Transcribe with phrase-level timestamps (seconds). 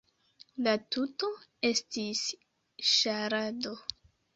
[0.67, 1.29] La tuto
[1.71, 2.25] estis
[2.97, 3.81] ŝarado.